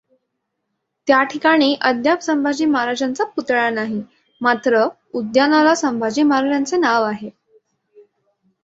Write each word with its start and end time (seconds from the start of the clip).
त्याठिकाणी 1.07 1.75
अद्याप 1.81 2.21
संभाजी 2.21 2.65
महाराजांचा 2.65 3.23
पुतळा 3.25 3.69
नाही, 3.69 4.01
मात्र 4.41 4.85
उद्यानाला 5.13 5.75
संभाजी 5.75 6.23
महाराजांचे 6.23 6.77
नाव 6.77 7.03
आहे. 7.03 7.29